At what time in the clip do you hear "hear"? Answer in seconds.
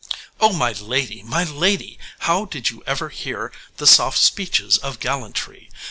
3.09-3.51